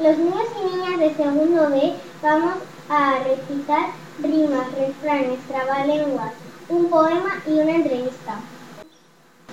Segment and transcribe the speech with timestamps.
[0.00, 1.92] los niños y niñas de segundo B
[2.22, 2.54] vamos
[2.88, 3.86] a recitar
[4.22, 6.32] rimas, refranes, trabalenguas,
[6.68, 8.40] un poema y una entrevista.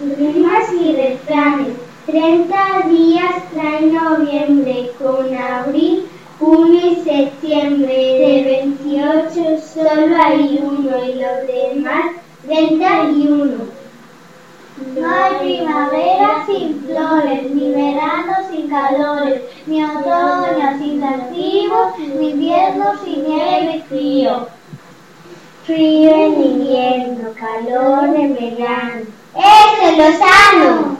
[0.00, 1.68] Rimas y refranes.
[2.04, 6.06] 30 días trae noviembre con abril,
[6.38, 7.94] junio y septiembre.
[7.94, 12.12] De 28 solo hay uno y los demás
[12.46, 13.76] 31.
[14.94, 20.15] No hay primavera sin flores, ni verano sin calores, ni otoño
[22.86, 24.48] invierno sin nieve y frío.
[25.64, 29.00] Frío en invierno, calor en verano.
[29.34, 30.96] ¡Eso es lo sano!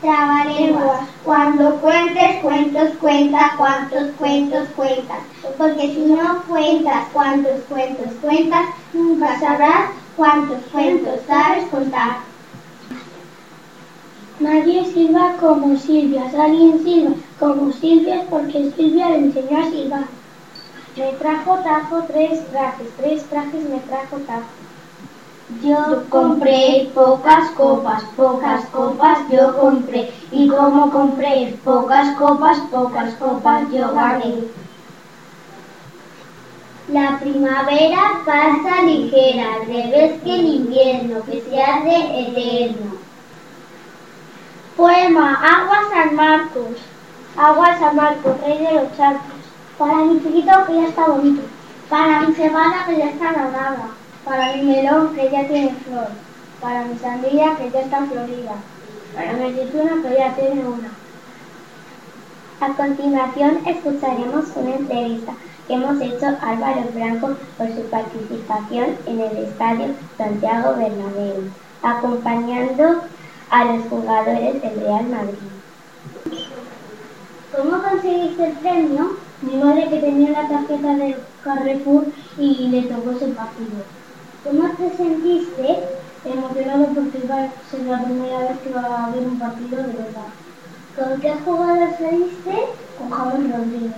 [0.00, 1.08] Trabalenguas.
[1.24, 5.18] Cuando cuentes cuentos, cuenta cuántos cuentos cuentas.
[5.56, 12.18] Porque si no cuentas cuántos cuentos cuentas, nunca sabrás cuántos cuentos sabes contar.
[14.38, 20.19] Nadie silba como Silvia, si alguien silba como Silvia porque Silvia le enseñó a silbar.
[21.00, 24.42] Me trajo Tajo tres trajes, tres trajes me trajo Tajo.
[25.62, 30.12] Yo compré pocas copas, pocas copas yo compré.
[30.30, 34.44] Y como compré pocas copas, pocas copas yo gané.
[36.92, 42.96] La primavera pasa ligera, al revés que el invierno, que se hace eterno.
[44.76, 46.76] Poema Agua San Marcos.
[47.38, 49.39] Agua San Marcos, rey de los charcos.
[49.80, 51.40] Para mi chiquito que ya está bonito.
[51.88, 53.88] Para mi cebada que ya está nadada.
[54.26, 56.08] Para mi melón que ya tiene flor.
[56.60, 58.56] Para mi sandía que ya está florida.
[59.14, 60.90] Para mi aceituna que ya tiene una.
[62.60, 65.32] A continuación escucharemos una entrevista
[65.66, 71.44] que hemos hecho Álvaro Franco por su participación en el Estadio Santiago Bernabéu,
[71.82, 73.00] acompañando
[73.48, 75.38] a los jugadores del Real Madrid.
[77.56, 79.29] ¿Cómo conseguiste el premio?
[79.42, 82.06] Mi madre que tenía la tarjeta de Carrefour
[82.38, 83.84] y le tocó ese partido.
[84.44, 85.78] ¿Cómo te sentiste?
[86.24, 89.92] Emocionado porque iba a ser la primera vez que iba a haber un partido de
[89.94, 90.30] verdad.
[90.94, 92.56] ¿Con qué jugador saliste?
[92.98, 93.92] Con Javier Rodríguez.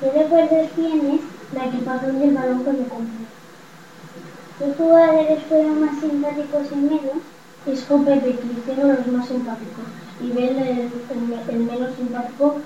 [0.00, 1.20] ¿Qué recuerdos tienes?
[1.54, 3.24] La equipación del balón que me compré.
[4.58, 7.22] ¿Qué jugadores fueron más simpáticos y menos?
[7.66, 9.84] Escopete y Cristiano los más simpáticos
[10.20, 10.90] y Bel el, el,
[11.48, 12.56] el, menos simpático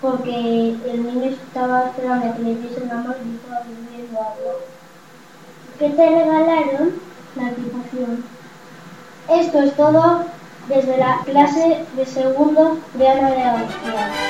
[0.00, 4.54] porque el niño estaba esperando a que le diesen la mano y estaba bebiendo agua.
[5.78, 6.94] ¿Qué te regalaron?
[7.36, 8.24] La equipación.
[9.28, 10.24] Esto es todo
[10.68, 14.27] desde la clase de segundo de Ana de Austria.